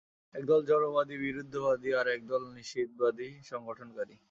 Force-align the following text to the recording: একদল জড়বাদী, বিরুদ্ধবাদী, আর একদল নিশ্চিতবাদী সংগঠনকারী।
একদল 0.35 0.61
জড়বাদী, 0.65 1.15
বিরুদ্ধবাদী, 1.17 1.89
আর 1.93 2.07
একদল 2.07 2.43
নিশ্চিতবাদী 2.53 3.29
সংগঠনকারী। 3.43 4.15